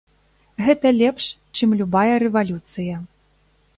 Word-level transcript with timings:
Гэта 0.67 0.93
лепш, 1.01 1.27
чым 1.59 1.77
любая 1.81 2.15
рэвалюцыя. 2.25 2.95